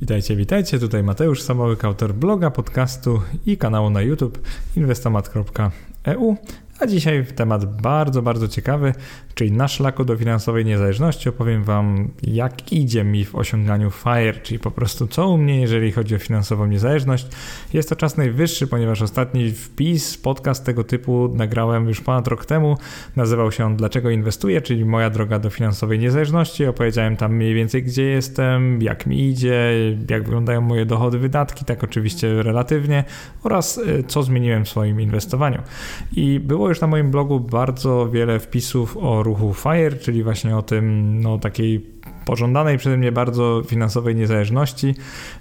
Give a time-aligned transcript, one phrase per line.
[0.00, 4.38] Witajcie, witajcie, tutaj Mateusz Samołyk, autor bloga, podcastu i kanału na YouTube
[4.76, 6.36] inwestomat.eu.
[6.80, 8.94] A dzisiaj temat bardzo, bardzo ciekawy,
[9.34, 14.58] czyli na szlaku do finansowej niezależności opowiem Wam, jak idzie mi w osiąganiu FIRE, czyli
[14.58, 17.26] po prostu co u mnie, jeżeli chodzi o finansową niezależność.
[17.72, 22.76] Jest to czas najwyższy, ponieważ ostatni wpis, podcast tego typu nagrałem już ponad rok temu.
[23.16, 26.66] Nazywał się on Dlaczego inwestuję, czyli moja droga do finansowej niezależności.
[26.66, 29.72] Opowiedziałem tam mniej więcej, gdzie jestem, jak mi idzie,
[30.10, 33.04] jak wyglądają moje dochody, wydatki, tak oczywiście relatywnie,
[33.42, 35.62] oraz y, co zmieniłem w swoim inwestowaniu.
[36.16, 40.56] I było było już na moim blogu bardzo wiele wpisów o ruchu FIRE, czyli właśnie
[40.56, 41.95] o tym, no takiej
[42.26, 44.94] pożądanej przeze mnie bardzo finansowej niezależności,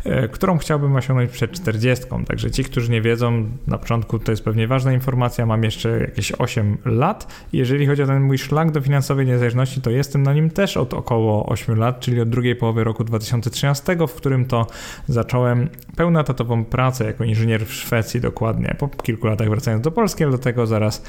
[0.03, 2.05] e, którą chciałbym osiągnąć przed 40.
[2.27, 6.31] Także ci, którzy nie wiedzą, na początku to jest pewnie ważna informacja, mam jeszcze jakieś
[6.31, 7.27] 8 lat.
[7.53, 10.93] Jeżeli chodzi o ten mój szlak do finansowej niezależności, to jestem na nim też od
[10.93, 14.67] około 8 lat, czyli od drugiej połowy roku 2013, w którym to
[15.07, 18.75] zacząłem pełnotatową pracę jako inżynier w Szwecji dokładnie.
[18.79, 21.03] Po kilku latach wracając do Polski, ale do tego zaraz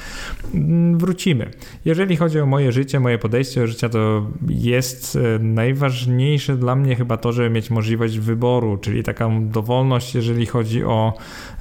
[0.93, 1.51] wrócimy.
[1.85, 6.95] Jeżeli chodzi o moje życie, moje podejście do życia, to jest e, najważniejsze dla mnie
[6.95, 11.13] chyba to, żeby mieć możliwość wyboru, czyli taką dowolność, jeżeli chodzi o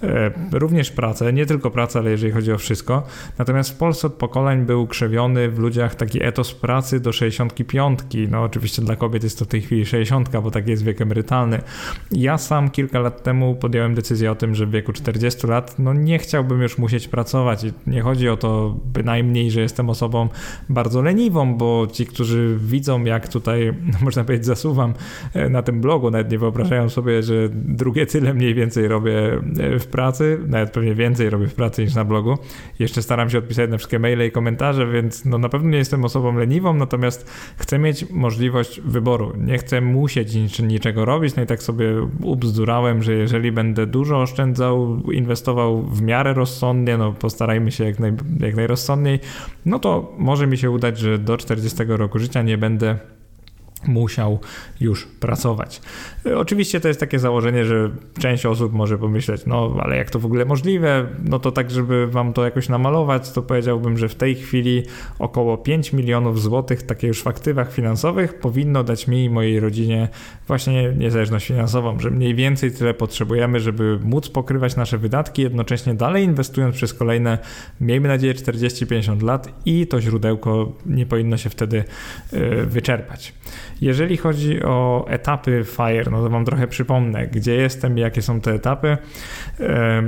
[0.02, 3.02] e, również pracę, nie tylko pracę, ale jeżeli chodzi o wszystko.
[3.38, 8.00] Natomiast w Polsce od pokoleń był krzewiony w ludziach taki etos pracy do 65.
[8.30, 11.60] No oczywiście dla kobiet jest to w tej chwili 60, bo taki jest wiek emerytalny.
[12.12, 15.94] Ja sam kilka lat temu podjąłem decyzję o tym, że w wieku 40 lat no
[15.94, 20.28] nie chciałbym już musieć pracować i nie chodzi o to bynajmniej, że jestem osobą
[20.68, 24.94] bardzo leniwą, bo ci, którzy widzą jak tutaj można powiedzieć, zasuwam
[25.34, 29.78] e, na tym blogu, nawet nie wyobrażają sobie, że drugie tyle mniej więcej robię e,
[29.78, 32.38] w pracy, nawet pewnie więcej robię w pracy niż na blogu.
[32.78, 36.04] Jeszcze staram się odpisać na wszystkie maile i komentarze, więc no na pewno nie jestem
[36.04, 39.32] osobą leniwą, natomiast chcę mieć możliwość wyboru.
[39.38, 41.86] Nie chcę musieć nic, niczego robić, no i tak sobie
[42.22, 48.12] ubzdurałem, że jeżeli będę dużo oszczędzał, inwestował w miarę rozsądnie, no postarajmy się jak, naj,
[48.40, 49.20] jak najrozsądniej,
[49.66, 52.98] no to może mi się udać, że do 40 roku życia nie będę
[53.88, 54.38] musiał
[54.80, 55.80] już pracować.
[56.36, 60.26] Oczywiście to jest takie założenie, że część osób może pomyśleć, no ale jak to w
[60.26, 61.06] ogóle możliwe?
[61.24, 64.82] No to tak, żeby wam to jakoś namalować, to powiedziałbym, że w tej chwili
[65.18, 70.08] około 5 milionów złotych, takie już w aktywach finansowych, powinno dać mi i mojej rodzinie
[70.46, 76.24] właśnie niezależność finansową, że mniej więcej tyle potrzebujemy, żeby móc pokrywać nasze wydatki, jednocześnie dalej
[76.24, 77.38] inwestując przez kolejne,
[77.80, 81.84] miejmy nadzieję, 40-50 lat i to źródełko nie powinno się wtedy
[82.32, 83.34] y, wyczerpać.
[83.80, 88.40] Jeżeli chodzi o etapy FIRE, no to Wam trochę przypomnę, gdzie jestem i jakie są
[88.40, 88.96] te etapy.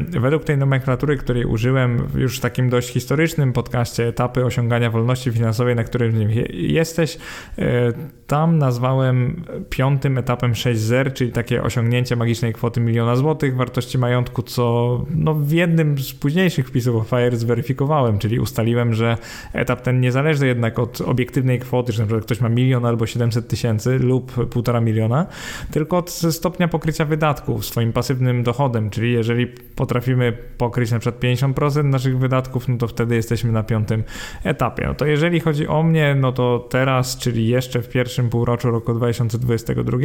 [0.09, 5.77] Według tej nomenklatury, której użyłem już w takim dość historycznym podcaście etapy osiągania wolności finansowej,
[5.77, 7.19] na którym jesteś,
[7.59, 7.93] e,
[8.27, 15.05] tam nazwałem piątym etapem 6.0, czyli takie osiągnięcie magicznej kwoty miliona złotych wartości majątku, co
[15.15, 19.17] no, w jednym z późniejszych wpisów o FIRE zweryfikowałem, czyli ustaliłem, że
[19.53, 23.58] etap ten niezależny jednak od obiektywnej kwoty, że przykład ktoś ma milion albo 700 tysięcy
[24.01, 25.27] lub półtora miliona,
[25.71, 31.85] tylko od stopnia pokrycia wydatków swoim pasywnym dochodem, czyli jeżeli potrafimy pokryć na przykład 50%
[31.85, 34.05] naszych wydatków, no to wtedy jesteśmy na piątym
[34.45, 34.87] etapie.
[34.87, 38.95] No to jeżeli chodzi o mnie, no to teraz, czyli jeszcze w pierwszym półroczu roku
[38.95, 39.99] 2022,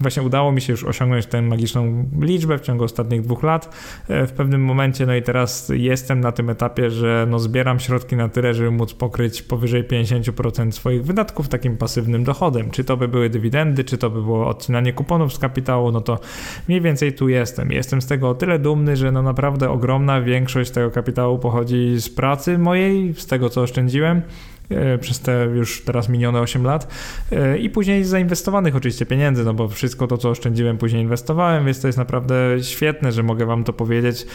[0.00, 3.76] właśnie udało mi się już osiągnąć tę magiczną liczbę w ciągu ostatnich dwóch lat.
[4.08, 8.16] E, w pewnym momencie, no i teraz jestem na tym etapie, że no zbieram środki
[8.16, 12.70] na tyle, żeby móc pokryć powyżej 50% swoich wydatków takim pasywnym dochodem.
[12.72, 16.18] Czy to by były dywidendy, czy to by było odcinanie kuponów z kapitału, no to
[16.68, 17.72] mniej więcej tu jestem.
[17.72, 22.08] Jestem z tego o tyle dumny, że no naprawdę ogromna większość tego kapitału pochodzi z
[22.08, 24.22] pracy mojej, z tego co oszczędziłem.
[24.76, 26.94] E, przez te już teraz minione 8 lat
[27.32, 31.80] e, i później zainwestowanych oczywiście pieniędzy, no bo wszystko to, co oszczędziłem, później inwestowałem, więc
[31.80, 34.26] to jest naprawdę świetne, że mogę wam to powiedzieć,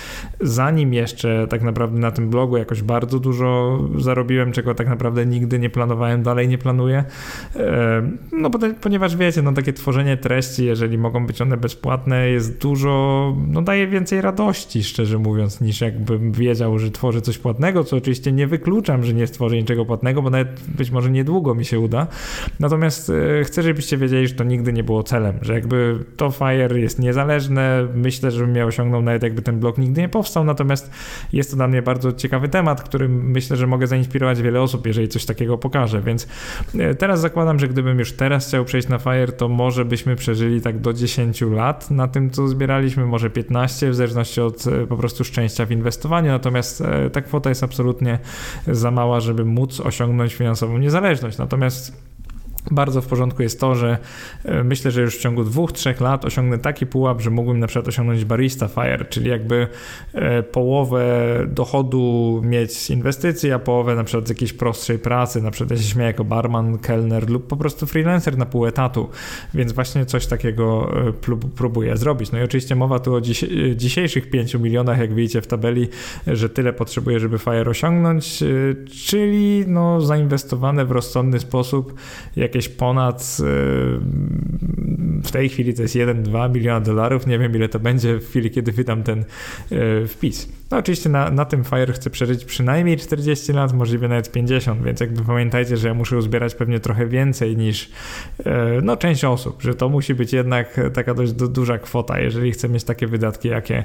[0.41, 5.59] zanim jeszcze tak naprawdę na tym blogu jakoś bardzo dużo zarobiłem, czego tak naprawdę nigdy
[5.59, 7.03] nie planowałem, dalej nie planuję.
[7.55, 12.61] E, no bo, ponieważ wiecie, no takie tworzenie treści, jeżeli mogą być one bezpłatne, jest
[12.61, 17.97] dużo, no daje więcej radości, szczerze mówiąc, niż jakbym wiedział, że tworzę coś płatnego, co
[17.97, 22.07] oczywiście nie wykluczam, że nie stworzę niczego płatnego, nawet być może niedługo mi się uda.
[22.59, 26.79] Natomiast e, chcę, żebyście wiedzieli, że to nigdy nie było celem, że jakby to Fire
[26.79, 27.87] jest niezależne.
[27.93, 30.43] Myślę, że bym miał osiągnął nawet jakby ten blog nigdy nie powstał.
[30.43, 30.91] Natomiast
[31.33, 35.07] jest to dla mnie bardzo ciekawy temat, którym myślę, że mogę zainspirować wiele osób, jeżeli
[35.07, 36.01] coś takiego pokażę.
[36.01, 36.27] Więc
[36.79, 40.61] e, teraz zakładam, że gdybym już teraz chciał przejść na Fire, to może byśmy przeżyli
[40.61, 44.97] tak do 10 lat na tym, co zbieraliśmy, może 15, w zależności od e, po
[44.97, 46.31] prostu szczęścia w inwestowaniu.
[46.31, 46.83] Natomiast
[47.13, 48.19] ta kwota jest absolutnie
[48.67, 51.37] za mała, żeby móc osiągnąć osiągnąć finansową niezależność.
[51.37, 52.03] Natomiast
[52.71, 53.97] Bardzo w porządku jest to, że
[54.45, 57.67] e, myślę, że już w ciągu dwóch, trzech lat osiągnę taki pułap, że mógłbym na
[57.67, 59.67] przykład osiągnąć barista fire, czyli jakby
[60.13, 61.05] e, połowę
[61.47, 65.85] dochodu mieć z inwestycji, a połowę na przykład z jakiejś prostszej pracy, na przykład ja
[65.85, 69.09] się jako barman, kelner lub po prostu freelancer na pół etatu,
[69.53, 71.13] więc właśnie coś takiego e,
[71.55, 72.31] próbuję zrobić.
[72.31, 73.21] No i oczywiście mowa tu o
[73.75, 75.87] dzisiejszych 5 milionach, jak widzicie w tabeli,
[76.27, 78.43] że tyle potrzebuję, żeby fire osiągnąć,
[79.05, 81.93] czyli no zainwestowane w rozsądny sposób
[82.35, 83.43] jakieś jakieś ponad y,
[85.23, 87.27] w tej chwili to jest 1-2 miliona dolarów.
[87.27, 89.25] Nie wiem, ile to będzie w chwili, kiedy wydam ten
[89.71, 90.49] y, wpis.
[90.71, 94.99] No oczywiście na, na tym Fire chcę przeżyć przynajmniej 40 lat, możliwe nawet 50, więc
[94.99, 97.83] jakby pamiętajcie, że ja muszę uzbierać pewnie trochę więcej niż
[98.39, 98.43] y,
[98.83, 102.83] no, część osób, że to musi być jednak taka dość duża kwota, jeżeli chcę mieć
[102.83, 103.83] takie wydatki, jakie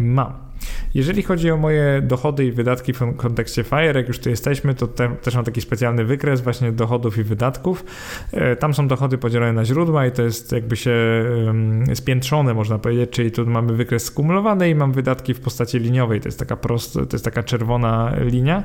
[0.00, 0.49] mam.
[0.94, 4.86] Jeżeli chodzi o moje dochody i wydatki w kontekście FIRE, jak już tu jesteśmy, to
[4.86, 7.84] te, też mam taki specjalny wykres właśnie dochodów i wydatków.
[8.32, 11.24] E, tam są dochody podzielone na źródła i to jest jakby się
[11.94, 16.20] spiętrzone, można powiedzieć, czyli tu mamy wykres skumulowany i mam wydatki w postaci liniowej.
[16.20, 18.64] To jest taka prosta, to jest taka czerwona linia.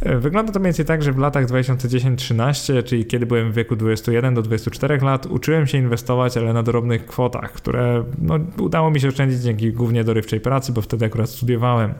[0.00, 3.76] E, wygląda to mniej więcej tak, że w latach 2010-13, czyli kiedy byłem w wieku
[3.76, 9.00] 21 do 24 lat, uczyłem się inwestować, ale na drobnych kwotach, które no, udało mi
[9.00, 11.94] się oszczędzić dzięki głównie dorywczej pracy, bo wtedy akurat studiowałem.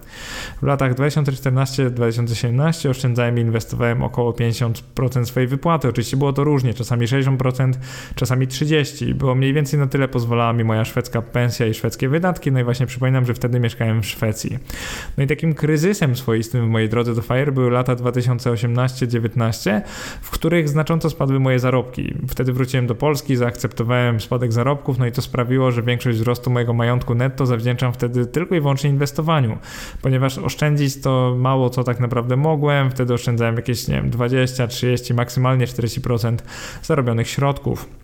[0.63, 5.89] W latach 2014-2017 oszczędzałem i inwestowałem około 50% swojej wypłaty.
[5.89, 7.73] Oczywiście było to różnie, czasami 60%,
[8.15, 9.13] czasami 30%.
[9.15, 12.53] Było mniej więcej na tyle pozwalała mi moja szwedzka pensja i szwedzkie wydatki.
[12.53, 14.59] No i właśnie przypominam, że wtedy mieszkałem w Szwecji.
[15.17, 19.81] No i takim kryzysem swoistym w mojej drodze do FIRE były lata 2018-19,
[20.23, 22.15] w których znacząco spadły moje zarobki.
[22.29, 26.73] Wtedy wróciłem do Polski, zaakceptowałem spadek zarobków, no i to sprawiło, że większość wzrostu mojego
[26.73, 29.59] majątku netto zawdzięczam wtedy tylko i wyłącznie inwestowaniu inwestowaniu,
[30.03, 35.15] ponieważ oszczędzić to mało co tak naprawdę mogłem, wtedy oszczędzałem jakieś, nie wiem, 20, 30,
[35.15, 36.37] maksymalnie 40%
[36.83, 38.04] zarobionych środków.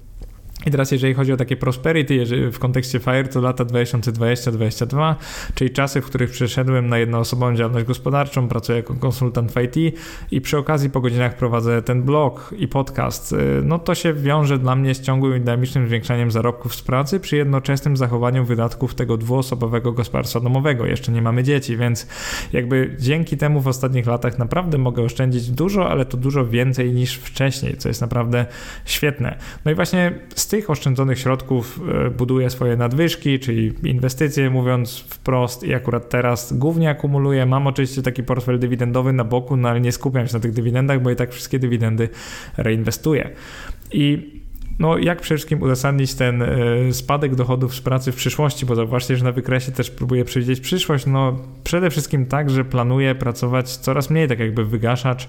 [0.67, 5.15] I teraz jeżeli chodzi o takie prosperity w kontekście FIRE, to lata 2020-2022,
[5.55, 9.97] czyli czasy, w których przeszedłem na jednoosobową działalność gospodarczą, pracuję jako konsultant w IT
[10.31, 14.59] i przy okazji po godzinach prowadzę ten blog i podcast, y, no to się wiąże
[14.59, 19.17] dla mnie z ciągłym i dynamicznym zwiększaniem zarobków z pracy przy jednoczesnym zachowaniu wydatków tego
[19.17, 20.87] dwuosobowego gospodarstwa domowego.
[20.87, 22.07] Jeszcze nie mamy dzieci, więc
[22.53, 27.15] jakby dzięki temu w ostatnich latach naprawdę mogę oszczędzić dużo, ale to dużo więcej niż
[27.15, 28.47] wcześniej, co jest naprawdę
[28.85, 29.39] świetne.
[29.65, 35.65] No i właśnie z tych oszczędzonych środków e, buduję swoje nadwyżki, czyli inwestycje, mówiąc wprost,
[35.65, 37.47] i akurat teraz głównie akumuluję.
[37.47, 41.03] Mam oczywiście taki portfel dywidendowy na boku, no ale nie skupiam się na tych dywidendach,
[41.03, 42.09] bo i tak wszystkie dywidendy
[42.57, 43.31] reinwestuję.
[43.93, 44.31] I
[44.79, 46.49] no, jak przede wszystkim uzasadnić ten e,
[46.93, 51.07] spadek dochodów z pracy w przyszłości, bo zauważcie, że na wykresie też próbuję przewidzieć przyszłość,
[51.07, 51.39] no
[51.71, 55.29] przede wszystkim tak, że planuję pracować coraz mniej, tak jakby wygaszać,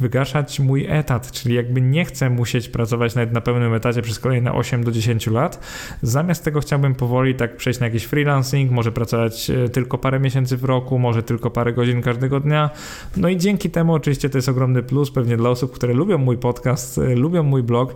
[0.00, 4.52] wygaszać mój etat, czyli jakby nie chcę musieć pracować nawet na pełnym etacie przez kolejne
[4.52, 5.60] 8 do 10 lat.
[6.02, 10.56] Zamiast tego chciałbym powoli tak przejść na jakiś freelancing, może pracować e, tylko parę miesięcy
[10.56, 12.70] w roku, może tylko parę godzin każdego dnia.
[13.16, 16.38] No i dzięki temu oczywiście to jest ogromny plus pewnie dla osób, które lubią mój
[16.38, 17.94] podcast, e, lubią mój blog,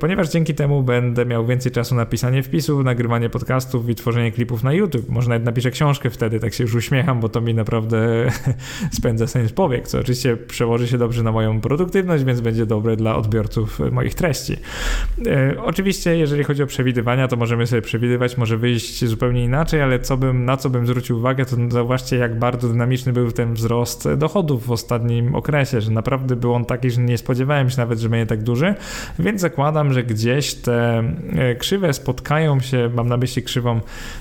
[0.00, 4.32] ponieważ ponieważ dzięki temu będę miał więcej czasu na pisanie wpisów, nagrywanie podcastów i tworzenie
[4.32, 5.08] klipów na YouTube.
[5.08, 7.98] Może nawet napiszę książkę wtedy, tak się już uśmiecham, bo to mi naprawdę
[8.98, 13.16] spędza sens powiek, co oczywiście przełoży się dobrze na moją produktywność, więc będzie dobre dla
[13.16, 14.56] odbiorców moich treści.
[15.26, 19.98] E, oczywiście, jeżeli chodzi o przewidywania, to możemy sobie przewidywać, może wyjść zupełnie inaczej, ale
[19.98, 24.08] co bym, na co bym zwrócił uwagę, to zauważcie, jak bardzo dynamiczny był ten wzrost
[24.16, 28.08] dochodów w ostatnim okresie, że naprawdę był on taki, że nie spodziewałem się nawet, że
[28.08, 28.74] będzie tak duży,
[29.18, 33.80] więc zakładam, że gdzieś te e, krzywe spotkają się, mam na myśli krzywą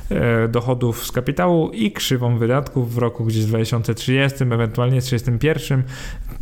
[0.10, 5.84] e, dochodów z kapitału i krzywą wydatków w roku gdzieś 2030, ewentualnie 2031,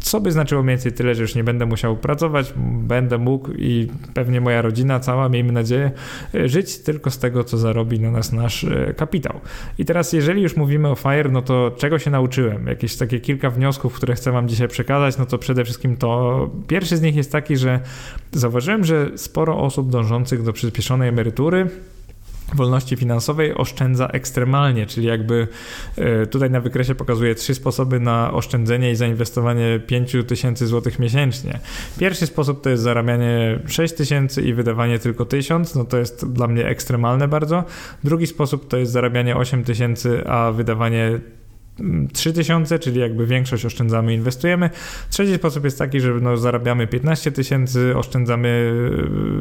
[0.01, 3.87] co by znaczyło mniej więcej tyle, że już nie będę musiał pracować, będę mógł i
[4.13, 5.91] pewnie moja rodzina cała, miejmy nadzieję,
[6.35, 8.65] e, żyć tylko z tego, co zarobi na nas nasz
[8.97, 9.39] kapitał.
[9.77, 12.67] I teraz, jeżeli już mówimy o FIRE, no to czego się nauczyłem?
[12.67, 16.97] Jakieś takie kilka wniosków, które chcę Wam dzisiaj przekazać, no to przede wszystkim to pierwszy
[16.97, 17.79] z nich jest taki, że
[18.31, 21.67] zauważyłem, że sporo osób dążących do przyspieszonej emerytury
[22.53, 25.47] wolności finansowej oszczędza ekstremalnie, czyli jakby
[25.97, 31.59] e, tutaj na wykresie pokazuję trzy sposoby na oszczędzenie i zainwestowanie 5000 zł miesięcznie.
[31.99, 36.65] Pierwszy sposób to jest zarabianie 6000 i wydawanie tylko 1000, no to jest dla mnie
[36.65, 37.63] ekstremalne bardzo.
[38.03, 41.19] Drugi sposób to jest zarabianie 8000, a wydawanie
[42.13, 44.69] 3000, czyli jakby większość oszczędzamy, inwestujemy.
[45.09, 48.71] Trzeci sposób jest taki, że no, zarabiamy 15 tysięcy, oszczędzamy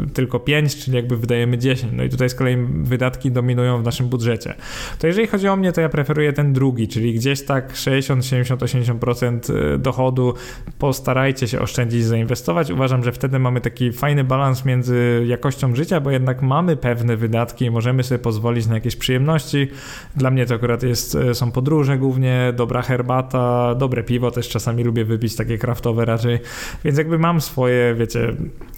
[0.06, 1.92] y, tylko 5, czyli jakby wydajemy 10.
[1.96, 4.54] No i tutaj z kolei wydatki dominują w naszym budżecie.
[4.98, 8.62] To jeżeli chodzi o mnie, to ja preferuję ten drugi, czyli gdzieś tak 60, 70,
[8.62, 10.34] 80% dochodu
[10.78, 12.70] postarajcie się oszczędzić, zainwestować.
[12.70, 17.64] Uważam, że wtedy mamy taki fajny balans między jakością życia, bo jednak mamy pewne wydatki
[17.64, 19.68] i możemy sobie pozwolić na jakieś przyjemności.
[20.16, 24.84] Dla mnie to akurat jest, są podróże głównie głównie, dobra herbata, dobre piwo też czasami
[24.84, 26.38] lubię wypić, takie kraftowe raczej,
[26.84, 28.34] więc jakby mam swoje, wiecie,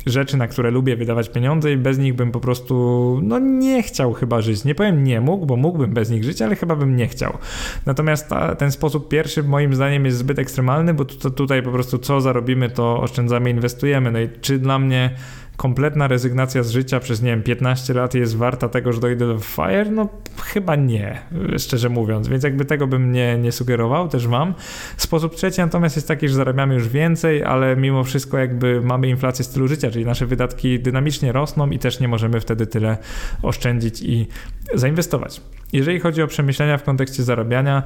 [0.07, 4.13] rzeczy, na które lubię wydawać pieniądze i bez nich bym po prostu, no nie chciał
[4.13, 4.65] chyba żyć.
[4.65, 7.39] Nie powiem nie mógł, bo mógłbym bez nich żyć, ale chyba bym nie chciał.
[7.87, 12.21] Natomiast ta, ten sposób pierwszy moim zdaniem jest zbyt ekstremalny, bo tutaj po prostu co
[12.21, 14.13] zarobimy, to oszczędzamy, inwestujemy.
[14.13, 15.11] No i czy dla mnie
[15.57, 19.39] kompletna rezygnacja z życia przez, nie wiem, 15 lat jest warta tego, że dojdę do
[19.39, 19.91] FIRE?
[19.91, 20.09] No
[20.43, 21.19] chyba nie,
[21.59, 24.55] szczerze mówiąc, więc jakby tego bym nie, nie sugerował, też mam.
[24.97, 29.45] Sposób trzeci natomiast jest taki, że zarabiamy już więcej, ale mimo wszystko jakby mamy inflację
[29.45, 32.99] stylu życia, czyli nasze wydatki dynamicznie rosną i też nie możemy wtedy tyle
[33.43, 34.29] oszczędzić i
[34.75, 35.41] zainwestować.
[35.73, 37.83] Jeżeli chodzi o przemyślenia w kontekście zarabiania,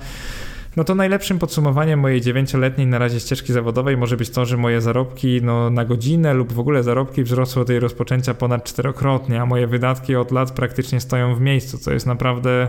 [0.76, 4.80] no to najlepszym podsumowaniem mojej dziewięcioletniej na razie ścieżki zawodowej może być to, że moje
[4.80, 9.46] zarobki no, na godzinę lub w ogóle zarobki wzrosły od jej rozpoczęcia ponad czterokrotnie, a
[9.46, 12.68] moje wydatki od lat praktycznie stoją w miejscu, co jest naprawdę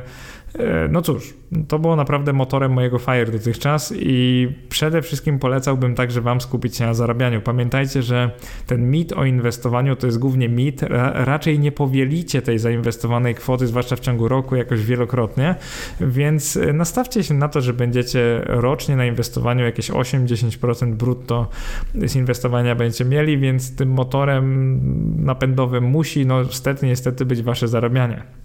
[0.89, 1.33] no cóż,
[1.67, 6.85] to było naprawdę motorem mojego FIRE dotychczas i przede wszystkim polecałbym także Wam skupić się
[6.85, 7.41] na zarabianiu.
[7.41, 8.31] Pamiętajcie, że
[8.67, 10.81] ten mit o inwestowaniu to jest głównie mit.
[11.13, 15.55] Raczej nie powielicie tej zainwestowanej kwoty, zwłaszcza w ciągu roku, jakoś wielokrotnie,
[16.01, 21.49] więc e, nastawcie się na to, że będziecie rocznie na inwestowaniu jakieś 8-10% brutto
[21.95, 24.79] z inwestowania będziecie mieli, więc tym motorem
[25.25, 28.40] napędowym musi, no niestety, niestety być Wasze zarabianie.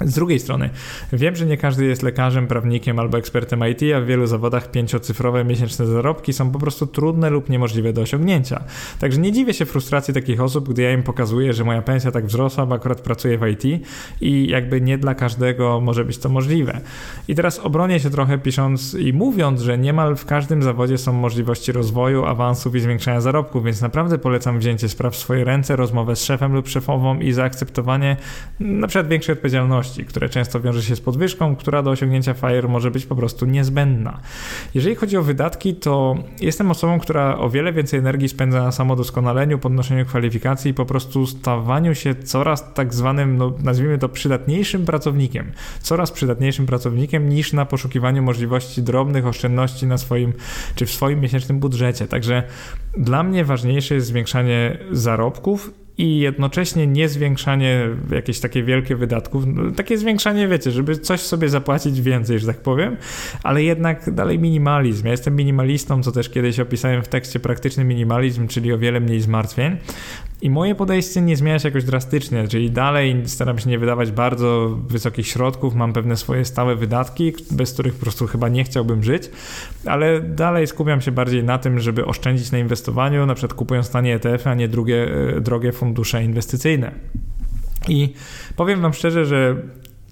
[0.00, 0.70] Z drugiej strony,
[1.12, 5.44] wiem, że nie każdy jest lekarzem, prawnikiem albo ekspertem IT, a w wielu zawodach pięciocyfrowe
[5.44, 8.64] miesięczne zarobki są po prostu trudne lub niemożliwe do osiągnięcia.
[9.00, 12.26] Także nie dziwię się frustracji takich osób, gdy ja im pokazuję, że moja pensja tak
[12.26, 13.84] wzrosła, bo akurat pracuję w IT
[14.20, 16.80] i jakby nie dla każdego może być to możliwe.
[17.28, 21.72] I teraz obronię się trochę pisząc i mówiąc, że niemal w każdym zawodzie są możliwości
[21.72, 26.24] rozwoju, awansów i zwiększania zarobków, więc naprawdę polecam wzięcie spraw w swoje ręce, rozmowę z
[26.24, 28.16] szefem lub szefową i zaakceptowanie
[28.60, 32.90] na przykład większej odpowiedzialności które często wiąże się z podwyżką, która do osiągnięcia FIRE może
[32.90, 34.20] być po prostu niezbędna.
[34.74, 39.58] Jeżeli chodzi o wydatki, to jestem osobą, która o wiele więcej energii spędza na samodoskonaleniu,
[39.58, 45.52] podnoszeniu kwalifikacji i po prostu stawaniu się coraz tak zwanym, no, nazwijmy to przydatniejszym pracownikiem.
[45.80, 50.32] Coraz przydatniejszym pracownikiem niż na poszukiwaniu możliwości drobnych oszczędności na swoim,
[50.74, 52.08] czy w swoim miesięcznym budżecie.
[52.08, 52.42] Także
[52.96, 59.70] dla mnie ważniejsze jest zwiększanie zarobków i jednocześnie nie zwiększanie jakieś takie wielkie wydatków, no,
[59.70, 62.96] takie zwiększanie, wiecie, żeby coś sobie zapłacić więcej, że tak powiem,
[63.42, 65.04] ale jednak dalej minimalizm.
[65.04, 69.20] Ja jestem minimalistą, co też kiedyś opisałem w tekście praktyczny minimalizm, czyli o wiele mniej
[69.20, 69.76] zmartwień.
[70.42, 74.78] I moje podejście nie zmienia się jakoś drastycznie, czyli dalej staram się nie wydawać bardzo
[74.88, 79.30] wysokich środków, mam pewne swoje stałe wydatki, bez których po prostu chyba nie chciałbym żyć,
[79.86, 84.14] ale dalej skupiam się bardziej na tym, żeby oszczędzić na inwestowaniu, na przykład kupując tanie
[84.14, 85.83] ETF, a nie drugie, e, drogie fundusze
[86.24, 86.92] inwestycyjne.
[87.88, 88.14] I
[88.56, 89.56] powiem Wam szczerze, że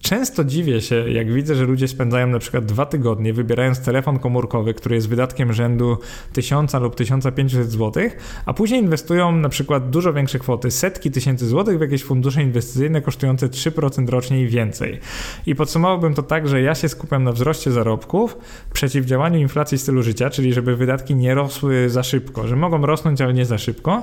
[0.02, 4.74] Często dziwię się, jak widzę, że ludzie spędzają na przykład dwa tygodnie wybierając telefon komórkowy,
[4.74, 5.98] który jest wydatkiem rzędu
[6.32, 8.02] 1000 lub 1500 zł,
[8.46, 13.00] a później inwestują na przykład dużo większe kwoty, setki tysięcy złotych w jakieś fundusze inwestycyjne
[13.00, 15.00] kosztujące 3% rocznie i więcej.
[15.46, 18.38] I podsumowałbym to tak, że ja się skupiam na wzroście zarobków,
[18.72, 23.34] przeciwdziałaniu inflacji stylu życia, czyli żeby wydatki nie rosły za szybko, że mogą rosnąć, ale
[23.34, 24.02] nie za szybko,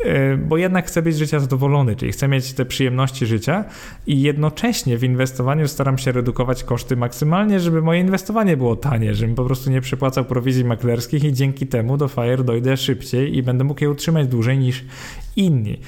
[0.00, 3.64] e, bo jednak chcę być życia zadowolony, czyli chcę mieć te przyjemności życia
[4.06, 9.14] i jednocześnie w inwestycjach inwestowaniu staram się redukować koszty maksymalnie, żeby moje inwestowanie było tanie,
[9.14, 13.42] żebym po prostu nie przypłacał prowizji maklerskich i dzięki temu do FIRE dojdę szybciej i
[13.42, 14.84] będę mógł je utrzymać dłużej niż
[15.36, 15.80] inni.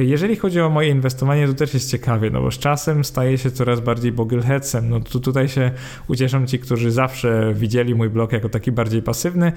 [0.00, 3.50] Jeżeli chodzi o moje inwestowanie, to też jest ciekawie, no bo z czasem staje się
[3.50, 4.88] coraz bardziej bogleheadsem.
[4.88, 5.70] No tu, tutaj się
[6.08, 9.52] ucieszą ci, którzy zawsze widzieli mój blog jako taki bardziej pasywny.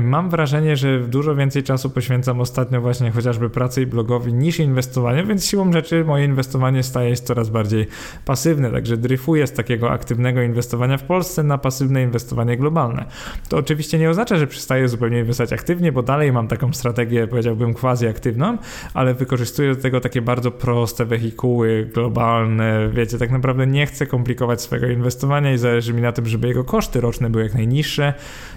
[0.00, 5.26] Mam wrażenie, że dużo więcej czasu poświęcam ostatnio właśnie chociażby pracy i blogowi niż inwestowaniu,
[5.26, 7.86] więc siłą rzeczy moje inwestowanie staje się coraz bardziej
[8.24, 13.04] pasywne, także dryfuję z takiego aktywnego inwestowania w Polsce na pasywne inwestowanie globalne.
[13.48, 17.74] To oczywiście nie oznacza, że przestaję zupełnie inwestować aktywnie, bo dalej mam taką strategię, powiedziałbym,
[17.74, 18.58] quasi aktywną,
[18.94, 22.88] ale wykorzystuję do tego takie bardzo proste wehikuły globalne.
[22.92, 26.64] Wiecie, tak naprawdę nie chcę komplikować swojego inwestowania i zależy mi na tym, żeby jego
[26.64, 28.14] koszty roczne były jak najniższe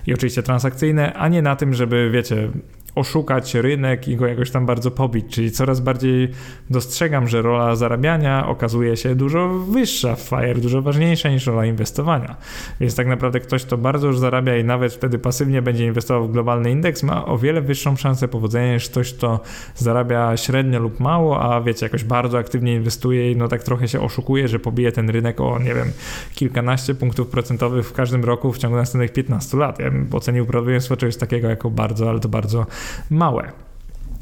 [0.07, 2.49] i oczywiście transakcyjne, a nie na tym, żeby, wiecie,
[2.95, 6.31] oszukać rynek i go jakoś tam bardzo pobić, czyli coraz bardziej
[6.69, 12.35] dostrzegam, że rola zarabiania okazuje się dużo wyższa w FIRE, dużo ważniejsza niż rola inwestowania.
[12.79, 16.31] Więc tak naprawdę ktoś, kto bardzo już zarabia i nawet wtedy pasywnie będzie inwestował w
[16.31, 19.39] globalny indeks, ma o wiele wyższą szansę powodzenia niż ktoś, kto
[19.75, 24.01] zarabia średnio lub mało, a wiecie, jakoś bardzo aktywnie inwestuje i no tak trochę się
[24.01, 25.91] oszukuje, że pobije ten rynek o, nie wiem,
[26.35, 29.79] kilkanaście punktów procentowych w każdym roku w ciągu następnych 15 lat.
[29.79, 32.65] Ja bym ocenił prawdopodobieństwo czegoś takiego jako bardzo, ale to bardzo
[33.09, 33.51] małe.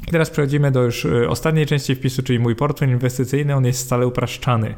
[0.08, 3.80] I teraz przechodzimy do już y, ostatniej części wpisu, czyli mój portfel inwestycyjny, on jest
[3.80, 4.74] stale upraszczany.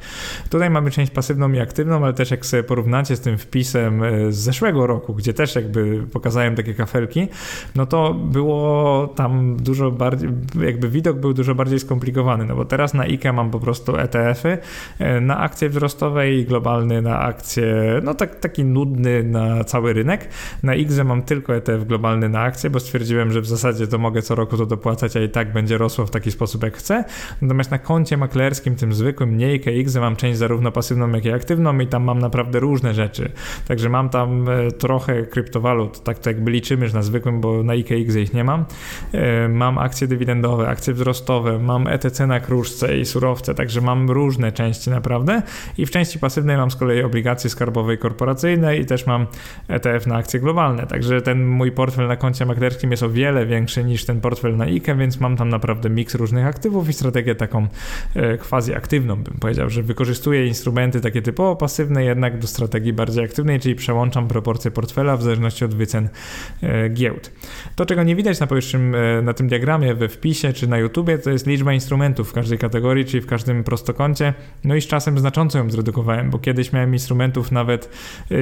[0.50, 4.32] Tutaj mamy część pasywną i aktywną, ale też jak sobie porównacie z tym wpisem y,
[4.32, 7.28] z zeszłego roku, gdzie też jakby pokazałem takie kafelki,
[7.74, 12.94] no to było tam dużo bardziej, jakby widok był dużo bardziej skomplikowany, no bo teraz
[12.94, 14.58] na IKE mam po prostu ETF-y,
[15.00, 20.28] y, na akcje wzrostowe i globalny na akcje, no tak, taki nudny na cały rynek.
[20.62, 24.22] Na IGZE mam tylko ETF globalny na akcje, bo stwierdziłem, że w zasadzie to mogę
[24.22, 27.04] co roku to dopłacać, i tak będzie rosło w taki sposób, jak chcę.
[27.42, 31.78] Natomiast na koncie maklerskim, tym zwykłym, nie KX, mam część zarówno pasywną, jak i aktywną
[31.78, 33.32] i tam mam naprawdę różne rzeczy.
[33.68, 37.74] Także mam tam e, trochę kryptowalut, tak to jakby liczymy, że na zwykłym, bo na
[37.74, 38.64] IKX ich nie mam.
[39.12, 44.52] E, mam akcje dywidendowe, akcje wzrostowe, mam ETC na kruszce i surowce, także mam różne
[44.52, 45.42] części naprawdę.
[45.78, 49.26] I w części pasywnej mam z kolei obligacje skarbowe i korporacyjne i też mam
[49.68, 50.86] ETF na akcje globalne.
[50.86, 54.64] Także ten mój portfel na koncie maklerskim jest o wiele większy niż ten portfel na
[54.64, 57.68] IKE, więc więc mam tam naprawdę miks różnych aktywów i strategię taką
[58.14, 63.24] e, quasi aktywną, bym powiedział, że wykorzystuję instrumenty takie typowo pasywne jednak do strategii bardziej
[63.24, 66.08] aktywnej, czyli przełączam proporcje portfela w zależności od wycen
[66.62, 67.32] e, giełd.
[67.76, 71.18] To, czego nie widać na powyższym, e, na tym diagramie we wpisie czy na YouTubie,
[71.18, 74.34] to jest liczba instrumentów w każdej kategorii, czyli w każdym prostokącie.
[74.64, 77.88] No i z czasem znacząco ją zredukowałem, bo kiedyś miałem instrumentów nawet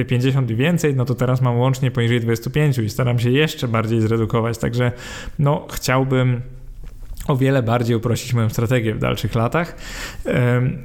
[0.07, 4.01] 50 i więcej, no to teraz mam łącznie poniżej 25 i staram się jeszcze bardziej
[4.01, 4.91] zredukować, także
[5.39, 6.41] no chciałbym
[7.29, 9.75] o wiele bardziej uprościć moją strategię w dalszych latach.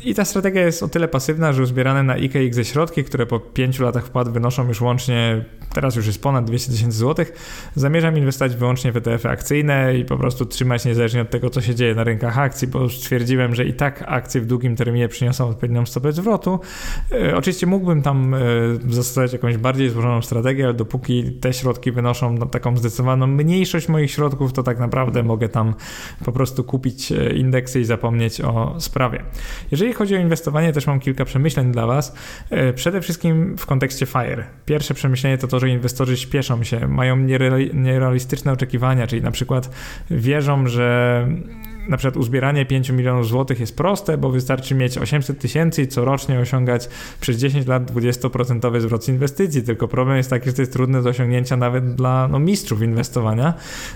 [0.04, 3.40] I ta strategia jest o tyle pasywna, że uzbierane na IKX ze środki, które po
[3.40, 7.32] 5 latach wpłat wynoszą już łącznie, teraz już jest ponad 200 tysięcy złotych,
[7.74, 11.74] zamierzam inwestować wyłącznie w ETF-y akcyjne i po prostu trzymać niezależnie od tego, co się
[11.74, 15.86] dzieje na rynkach akcji, bo stwierdziłem, że i tak akcje w długim terminie przyniosą odpowiednią
[15.86, 16.60] stopę zwrotu.
[17.12, 18.38] E, oczywiście mógłbym tam e,
[18.88, 24.52] zastosować jakąś bardziej złożoną strategię, ale dopóki te środki wynoszą taką zdecydowaną mniejszość moich środków,
[24.52, 25.74] to tak naprawdę mogę tam
[26.24, 29.22] po prostu kupić e, indeksy i zapomnieć o sprawie.
[29.70, 32.14] Jeżeli chodzi o inwestowanie, też mam kilka przemyśleń dla Was.
[32.50, 34.44] E, przede wszystkim w kontekście FIRE.
[34.66, 37.16] Pierwsze przemyślenie to to, że inwestorzy śpieszą się, mają
[37.74, 39.70] nierealistyczne oczekiwania, czyli na przykład
[40.10, 41.28] wierzą, że
[41.88, 46.40] na przykład uzbieranie 5 milionów złotych jest proste, bo wystarczy mieć 800 tysięcy i corocznie
[46.40, 46.88] osiągać
[47.20, 49.62] przez 10 lat 20% zwrot inwestycji.
[49.62, 53.54] Tylko problem jest taki, że to jest trudne do osiągnięcia nawet dla no, mistrzów inwestowania,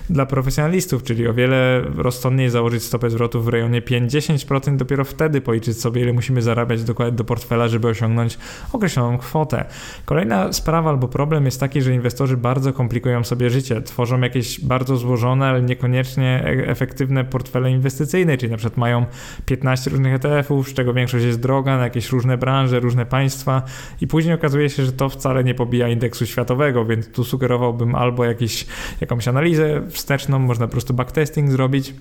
[0.09, 5.81] dla profesjonalistów, czyli o wiele rozsądniej założyć stopę zwrotu w rejonie 5-10%, dopiero wtedy policzyć
[5.81, 8.37] sobie, ile musimy zarabiać dokładnie do portfela, żeby osiągnąć
[8.73, 9.65] określoną kwotę.
[10.05, 14.97] Kolejna sprawa albo problem jest taki, że inwestorzy bardzo komplikują sobie życie, tworzą jakieś bardzo
[14.97, 19.05] złożone, ale niekoniecznie e, efektywne portfele inwestycyjnej, czyli na przykład mają
[19.45, 23.61] 15 różnych ETF-ów, z czego większość jest droga na jakieś różne branże, różne państwa
[24.01, 28.25] i później okazuje się, że to wcale nie pobija indeksu światowego, więc tu sugerowałbym albo
[28.25, 28.65] jakiś,
[29.01, 31.93] jakąś analizę wsteczną, można po prostu backtesting zrobić,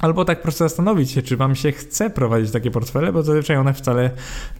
[0.00, 3.74] Albo tak prosto zastanowić się, czy Wam się chce prowadzić takie portfele, bo zazwyczaj one
[3.74, 4.10] wcale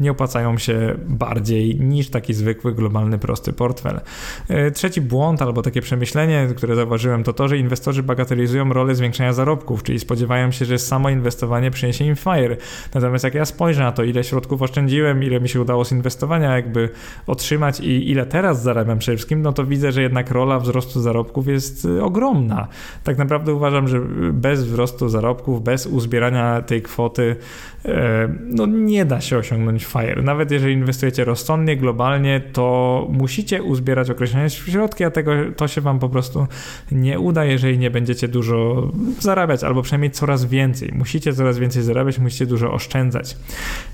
[0.01, 4.01] nie opłacają się bardziej niż taki zwykły, globalny, prosty portfel.
[4.49, 9.33] E, trzeci błąd albo takie przemyślenie, które zauważyłem, to to, że inwestorzy bagatelizują rolę zwiększania
[9.33, 12.57] zarobków, czyli spodziewają się, że samo inwestowanie przyniesie im FIRE.
[12.95, 16.57] Natomiast jak ja spojrzę na to, ile środków oszczędziłem, ile mi się udało z inwestowania
[16.57, 16.89] jakby
[17.27, 21.49] otrzymać i ile teraz zarabiam przede wszystkim, no to widzę, że jednak rola wzrostu zarobków
[21.49, 22.69] jest ogromna.
[23.05, 24.01] Tak naprawdę uważam, że
[24.33, 27.37] bez wzrostu zarobków zarobków bez uzbierania tej kwoty
[27.85, 30.23] e, no nie da się osiągnąć FIRE.
[30.23, 35.99] Nawet jeżeli inwestujecie rozsądnie, globalnie, to musicie uzbierać określone środki, a tego to się wam
[35.99, 36.47] po prostu
[36.93, 38.89] nie uda, jeżeli nie będziecie dużo
[39.19, 40.93] zarabiać, albo przynajmniej coraz więcej.
[40.95, 43.37] Musicie coraz więcej zarabiać, musicie dużo oszczędzać.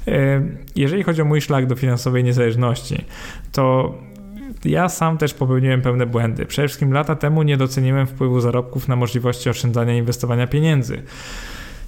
[0.08, 0.42] E,
[0.76, 3.04] jeżeli chodzi o mój szlak do finansowej niezależności,
[3.52, 3.94] to
[4.66, 6.46] ja sam też popełniłem pewne błędy.
[6.46, 11.02] Przede wszystkim lata temu nie doceniłem wpływu zarobków na możliwości oszczędzania i inwestowania pieniędzy.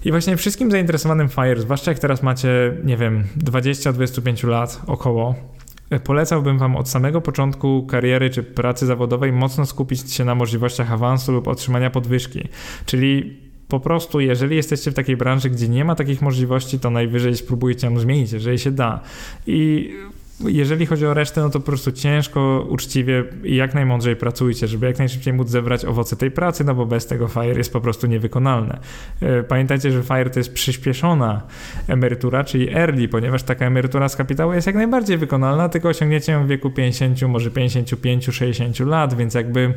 [0.04, 5.34] I właśnie wszystkim zainteresowanym FIRE, zwłaszcza jak teraz macie, nie wiem, 20-25 lat około,
[6.04, 11.32] polecałbym Wam od samego początku kariery czy pracy zawodowej mocno skupić się na możliwościach awansu
[11.32, 12.48] lub otrzymania podwyżki.
[12.86, 13.38] Czyli
[13.68, 17.86] po prostu, jeżeli jesteście w takiej branży, gdzie nie ma takich możliwości, to najwyżej spróbujcie
[17.86, 19.00] ją zmienić, jeżeli się da.
[19.46, 19.90] I
[20.40, 24.86] jeżeli chodzi o resztę, no to po prostu ciężko, uczciwie i jak najmądrzej pracujcie, żeby
[24.86, 28.06] jak najszybciej móc zebrać owoce tej pracy, no bo bez tego FIRE jest po prostu
[28.06, 28.80] niewykonalne.
[29.20, 31.42] E, pamiętajcie, że FIRE to jest przyspieszona
[31.88, 36.44] emerytura, czyli early, ponieważ taka emerytura z kapitału jest jak najbardziej wykonalna, tylko osiągniecie ją
[36.44, 39.74] w wieku 50, może 55, 60 lat, więc jakby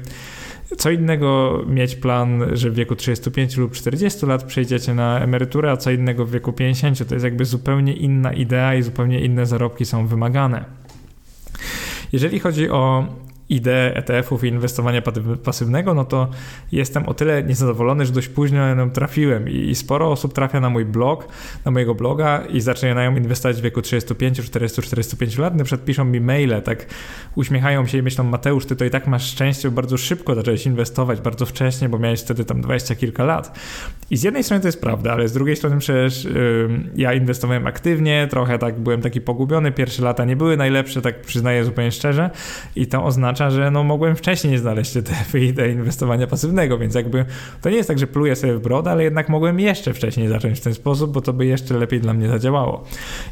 [0.77, 5.77] co innego mieć plan, że w wieku 35 lub 40 lat przejdziecie na emeryturę, a
[5.77, 7.07] co innego w wieku 50.
[7.07, 10.65] To jest jakby zupełnie inna idea i zupełnie inne zarobki są wymagane.
[12.11, 13.05] Jeżeli chodzi o
[13.51, 15.01] ideę ETF-ów i inwestowania
[15.43, 16.27] pasywnego, no to
[16.71, 20.85] jestem o tyle niezadowolony, że dość późno ją trafiłem i sporo osób trafia na mój
[20.85, 21.27] blog,
[21.65, 26.05] na mojego bloga i zaczynają inwestować w wieku 35, 40, 45 lat, na przykład piszą
[26.05, 26.85] mi maile, tak
[27.35, 30.65] uśmiechają się i myślą, Mateusz, ty to i tak masz szczęście, bo bardzo szybko zacząłeś
[30.65, 33.59] inwestować, bardzo wcześnie, bo miałeś wtedy tam 20 kilka lat.
[34.09, 36.31] I z jednej strony to jest prawda, ale z drugiej strony przecież yy,
[36.95, 41.65] ja inwestowałem aktywnie, trochę tak byłem taki pogubiony, pierwsze lata nie były najlepsze, tak przyznaję
[41.65, 42.29] zupełnie szczerze
[42.75, 47.25] i to oznacza, oznacza, że no mogłem wcześniej znaleźć te idee inwestowania pasywnego, więc jakby
[47.61, 50.59] to nie jest tak, że pluję sobie w brodę, ale jednak mogłem jeszcze wcześniej zacząć
[50.59, 52.83] w ten sposób, bo to by jeszcze lepiej dla mnie zadziałało.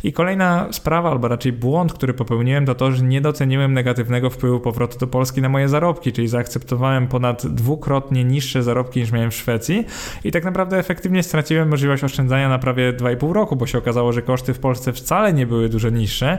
[0.04, 4.60] I kolejna sprawa, albo raczej błąd, który popełniłem, to to, że nie doceniłem negatywnego wpływu
[4.60, 9.36] powrotu do Polski na moje zarobki, czyli zaakceptowałem ponad dwukrotnie niższe zarobki niż miałem w
[9.36, 9.86] Szwecji
[10.24, 14.22] i tak naprawdę efektywnie straciłem możliwość oszczędzania na prawie 2,5 roku, bo się okazało, że
[14.22, 16.38] koszty w Polsce wcale nie były dużo niższe,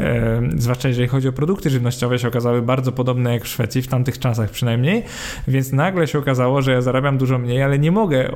[0.00, 3.82] e, zwłaszcza jeżeli chodzi o produkty żywnościowe, się okazały bardzo podobne podobne jak w Szwecji,
[3.82, 5.02] w tamtych czasach przynajmniej,
[5.48, 8.32] więc nagle się okazało, że ja zarabiam dużo mniej, ale nie mogę,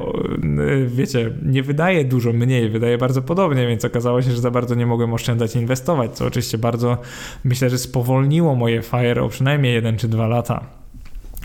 [0.87, 4.87] wiecie, nie wydaję dużo mniej, wydaję bardzo podobnie, więc okazało się, że za bardzo nie
[4.87, 6.99] mogłem oszczędzać i inwestować, co oczywiście bardzo
[7.45, 10.86] myślę, że spowolniło moje FIRE o przynajmniej 1 czy 2 lata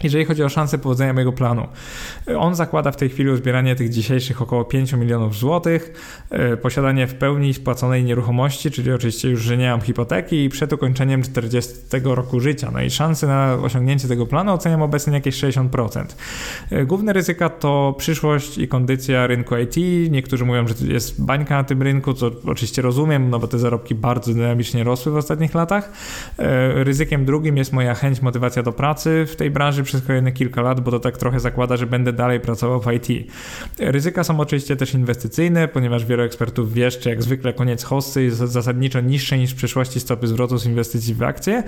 [0.03, 1.67] jeżeli chodzi o szansę powodzenia mojego planu.
[2.37, 5.93] On zakłada w tej chwili uzbieranie tych dzisiejszych około 5 milionów złotych,
[6.29, 10.73] e, posiadanie w pełni spłaconej nieruchomości, czyli oczywiście już, że nie mam hipoteki i przed
[10.73, 12.71] ukończeniem 40 roku życia.
[12.73, 16.15] No i szanse na osiągnięcie tego planu oceniam obecnie jakieś 60%.
[16.71, 19.75] E, główne ryzyka to przyszłość i kondycja rynku IT.
[20.11, 23.95] Niektórzy mówią, że jest bańka na tym rynku, co oczywiście rozumiem, no bo te zarobki
[23.95, 25.91] bardzo dynamicznie rosły w ostatnich latach.
[26.39, 30.61] E, ryzykiem drugim jest moja chęć, motywacja do pracy w tej branży przez kolejne kilka
[30.61, 33.31] lat, bo to tak trochę zakłada, że będę dalej pracował w IT.
[33.79, 38.37] Ryzyka są oczywiście też inwestycyjne, ponieważ wielu ekspertów wie, że jak zwykle koniec hossy jest
[38.37, 41.63] zasadniczo niższe niż w przyszłości stopy zwrotu z inwestycji w akcje,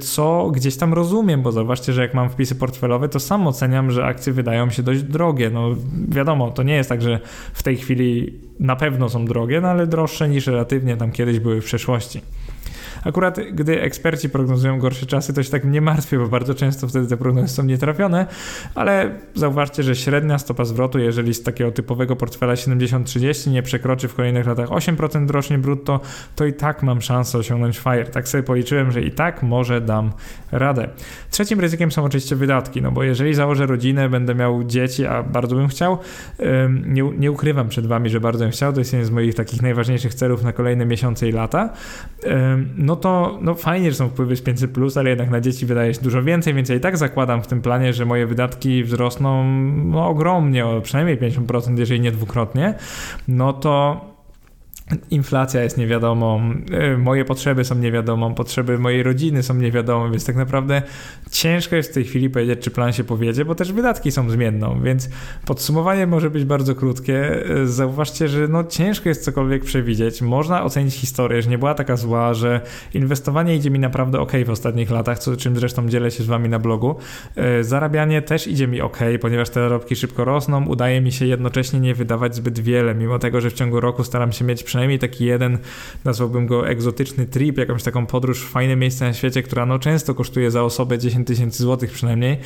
[0.00, 4.04] co gdzieś tam rozumiem, bo zauważcie, że jak mam wpisy portfelowe, to sam oceniam, że
[4.04, 5.50] akcje wydają się dość drogie.
[5.50, 5.70] No
[6.08, 7.20] wiadomo, to nie jest tak, że
[7.54, 11.60] w tej chwili na pewno są drogie, no ale droższe niż relatywnie tam kiedyś były
[11.60, 12.20] w przeszłości.
[13.04, 17.06] Akurat gdy eksperci prognozują gorsze czasy, to się tak nie martwię, bo bardzo często wtedy
[17.06, 18.26] te prognozy są nietrafione,
[18.74, 24.14] ale zauważcie, że średnia stopa zwrotu, jeżeli z takiego typowego portfela 70-30 nie przekroczy w
[24.14, 26.00] kolejnych latach 8% rocznie brutto,
[26.36, 28.04] to i tak mam szansę osiągnąć FIRE.
[28.04, 30.12] Tak sobie policzyłem, że i tak może dam
[30.52, 30.88] radę.
[31.30, 35.56] Trzecim ryzykiem są oczywiście wydatki, no bo jeżeli założę rodzinę, będę miał dzieci, a bardzo
[35.56, 35.98] bym chciał,
[36.86, 39.62] nie, nie ukrywam przed wami, że bardzo bym chciał, to jest jeden z moich takich
[39.62, 41.72] najważniejszych celów na kolejne miesiące i lata,
[42.76, 45.94] no to no fajnie, że są wpływy z 500, plus, ale jednak na dzieci wydaje
[45.94, 49.44] się dużo więcej, więc ja i tak zakładam w tym planie, że moje wydatki wzrosną
[49.84, 52.74] no, ogromnie, o przynajmniej 50%, jeżeli nie dwukrotnie.
[53.28, 54.00] No to
[55.10, 56.54] Inflacja jest niewiadomą,
[56.94, 60.82] y, moje potrzeby są niewiadomą, potrzeby mojej rodziny są niewiadome, więc tak naprawdę
[61.30, 64.82] ciężko jest w tej chwili powiedzieć, czy plan się powiedzie, bo też wydatki są zmienną,
[64.82, 65.08] więc
[65.46, 67.46] podsumowanie może być bardzo krótkie.
[67.50, 70.22] Y, zauważcie, że no ciężko jest cokolwiek przewidzieć.
[70.22, 72.60] Można ocenić historię, że nie była taka zła, że
[72.94, 76.48] inwestowanie idzie mi naprawdę ok w ostatnich latach, co czym zresztą dzielę się z wami
[76.48, 76.96] na blogu.
[77.60, 81.80] Y, zarabianie też idzie mi ok, ponieważ te zarobki szybko rosną, udaje mi się jednocześnie
[81.80, 85.24] nie wydawać zbyt wiele, mimo tego, że w ciągu roku staram się mieć przynajmniej taki
[85.24, 85.58] jeden,
[86.04, 90.14] nazwałbym go egzotyczny trip, jakąś taką podróż w fajne miejsce na świecie, która no często
[90.14, 92.36] kosztuje za osobę 10 tysięcy złotych przynajmniej.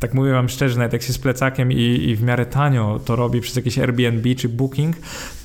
[0.00, 3.16] Tak mówię wam szczerze, nawet jak się z plecakiem i, i w miarę tanio to
[3.16, 4.96] robi przez jakieś Airbnb czy Booking,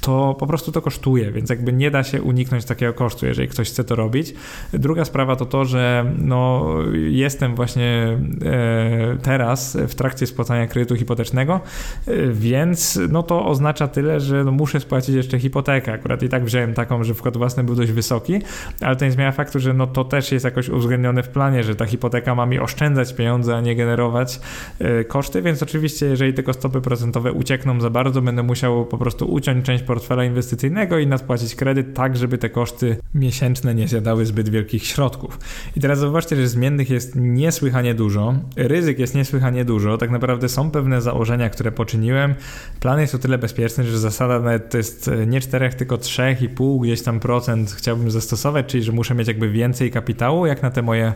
[0.02, 3.70] to po prostu to kosztuje, więc jakby nie da się uniknąć takiego kosztu, jeżeli ktoś
[3.70, 4.34] chce to robić.
[4.74, 6.70] Druga sprawa to to, że no,
[7.10, 11.62] jestem właśnie e, teraz w trakcie spłacania kredytu hipotecznego,
[12.08, 15.94] e, więc no to oznacza tyle, że no, muszę spłacić jeszcze hipotekę.
[15.94, 18.40] Akurat i tak wziąłem taką, że wkład własny był dość wysoki,
[18.82, 21.76] ale to nie zmienia faktu, że no to też jest jakoś uwzględnione w planie, że
[21.76, 24.40] ta hipoteka ma mi oszczędzać pieniądze, a nie generować
[24.80, 29.34] e, koszty, więc oczywiście jeżeli tylko stopy procentowe uciekną za bardzo, będę musiał po prostu
[29.34, 34.50] uciąć część portfela inwestycyjnego i nadpłacić kredyt tak, żeby te koszty miesięczne nie zjadały zbyt
[34.50, 35.40] wielkich środków.
[35.76, 40.72] I teraz zauważcie, że zmiennych jest niesłychanie dużo, ryzyk jest niesłychanie dużo, tak naprawdę są
[40.72, 42.36] pewne założenia, które poczyniłem.
[42.80, 46.82] Plan jest o tyle bezpieczny, że zasada nawet to jest nie czterech, tylko trzech 3,5
[46.84, 50.82] gdzieś tam procent chciałbym zastosować, czyli że muszę mieć jakby więcej kapitału, jak na te
[50.82, 51.14] moje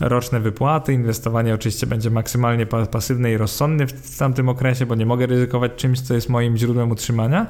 [0.00, 0.92] roczne wypłaty.
[0.92, 6.00] Inwestowanie oczywiście będzie maksymalnie pasywne i rozsądne w tamtym okresie, bo nie mogę ryzykować czymś,
[6.00, 7.46] co jest moim źródłem utrzymania.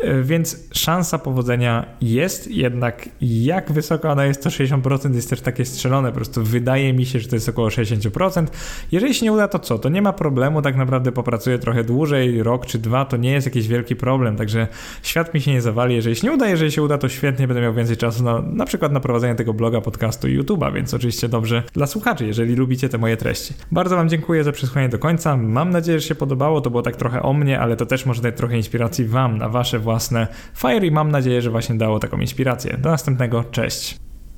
[0.00, 5.64] E, więc szansa powodzenia jest, jednak jak wysoka ona jest, to 60% jest też takie
[5.64, 6.08] strzelone.
[6.08, 8.46] Po prostu wydaje mi się, że to jest około 60%.
[8.92, 9.78] Jeżeli się nie uda, to co?
[9.78, 13.46] To nie ma problemu, tak naprawdę popracuję trochę dłużej, rok czy dwa, to nie jest
[13.46, 14.68] jakiś wielki problem, także
[15.02, 15.94] świat mi się nie zawali.
[15.94, 18.64] Jeżeli się nie uda, jeżeli się uda, to świetnie, będę miał więcej czasu na, na
[18.64, 22.88] przykład na prowadzenie tego bloga, podcastu i YouTube'a, więc oczywiście dobrze dla słuchaczy, jeżeli lubicie
[22.88, 23.54] te moje treści.
[23.72, 25.36] Bardzo Wam dziękuję za przesłuchanie do końca.
[25.36, 26.60] Mam nadzieję, że się podobało.
[26.60, 29.48] To było tak trochę o mnie, ale to też może dać trochę inspiracji Wam na
[29.48, 32.78] Wasze własne Fire i mam nadzieję, że właśnie dało taką inspirację.
[32.78, 34.07] Do następnego, cześć!